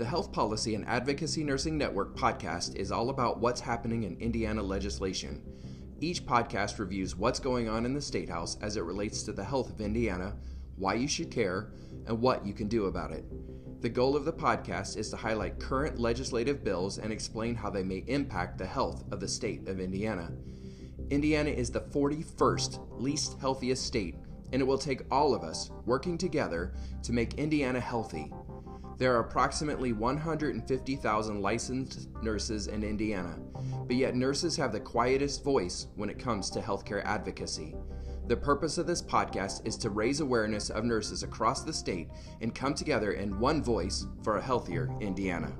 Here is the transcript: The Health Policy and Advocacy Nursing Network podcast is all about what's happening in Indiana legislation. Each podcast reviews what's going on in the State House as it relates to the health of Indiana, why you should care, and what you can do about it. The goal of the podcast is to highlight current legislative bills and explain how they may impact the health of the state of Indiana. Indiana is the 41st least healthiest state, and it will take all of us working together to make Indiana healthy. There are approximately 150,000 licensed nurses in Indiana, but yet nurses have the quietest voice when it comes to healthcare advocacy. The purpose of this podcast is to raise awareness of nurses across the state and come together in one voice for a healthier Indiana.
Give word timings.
The 0.00 0.06
Health 0.06 0.32
Policy 0.32 0.74
and 0.76 0.88
Advocacy 0.88 1.44
Nursing 1.44 1.76
Network 1.76 2.16
podcast 2.16 2.74
is 2.74 2.90
all 2.90 3.10
about 3.10 3.38
what's 3.38 3.60
happening 3.60 4.04
in 4.04 4.16
Indiana 4.16 4.62
legislation. 4.62 5.42
Each 6.00 6.24
podcast 6.24 6.78
reviews 6.78 7.16
what's 7.16 7.38
going 7.38 7.68
on 7.68 7.84
in 7.84 7.92
the 7.92 8.00
State 8.00 8.30
House 8.30 8.56
as 8.62 8.78
it 8.78 8.84
relates 8.84 9.22
to 9.24 9.32
the 9.32 9.44
health 9.44 9.68
of 9.68 9.82
Indiana, 9.82 10.36
why 10.76 10.94
you 10.94 11.06
should 11.06 11.30
care, 11.30 11.74
and 12.06 12.18
what 12.18 12.46
you 12.46 12.54
can 12.54 12.66
do 12.66 12.86
about 12.86 13.12
it. 13.12 13.26
The 13.82 13.90
goal 13.90 14.16
of 14.16 14.24
the 14.24 14.32
podcast 14.32 14.96
is 14.96 15.10
to 15.10 15.18
highlight 15.18 15.60
current 15.60 15.98
legislative 15.98 16.64
bills 16.64 16.96
and 16.96 17.12
explain 17.12 17.54
how 17.54 17.68
they 17.68 17.82
may 17.82 18.02
impact 18.06 18.56
the 18.56 18.64
health 18.64 19.04
of 19.12 19.20
the 19.20 19.28
state 19.28 19.68
of 19.68 19.80
Indiana. 19.80 20.32
Indiana 21.10 21.50
is 21.50 21.70
the 21.70 21.82
41st 21.82 22.78
least 22.98 23.38
healthiest 23.38 23.84
state, 23.84 24.14
and 24.54 24.62
it 24.62 24.64
will 24.64 24.78
take 24.78 25.02
all 25.10 25.34
of 25.34 25.44
us 25.44 25.70
working 25.84 26.16
together 26.16 26.72
to 27.02 27.12
make 27.12 27.34
Indiana 27.34 27.80
healthy. 27.80 28.32
There 29.00 29.16
are 29.16 29.20
approximately 29.20 29.94
150,000 29.94 31.40
licensed 31.40 32.10
nurses 32.22 32.66
in 32.66 32.84
Indiana, 32.84 33.38
but 33.86 33.96
yet 33.96 34.14
nurses 34.14 34.58
have 34.58 34.72
the 34.72 34.80
quietest 34.80 35.42
voice 35.42 35.86
when 35.96 36.10
it 36.10 36.18
comes 36.18 36.50
to 36.50 36.60
healthcare 36.60 37.02
advocacy. 37.06 37.74
The 38.26 38.36
purpose 38.36 38.76
of 38.76 38.86
this 38.86 39.00
podcast 39.00 39.66
is 39.66 39.78
to 39.78 39.88
raise 39.88 40.20
awareness 40.20 40.68
of 40.68 40.84
nurses 40.84 41.22
across 41.22 41.62
the 41.62 41.72
state 41.72 42.10
and 42.42 42.54
come 42.54 42.74
together 42.74 43.12
in 43.12 43.40
one 43.40 43.62
voice 43.62 44.06
for 44.22 44.36
a 44.36 44.42
healthier 44.42 44.90
Indiana. 45.00 45.50